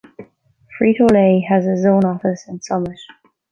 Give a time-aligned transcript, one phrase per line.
[0.75, 2.99] Frito-Lay has a zone office in Summit.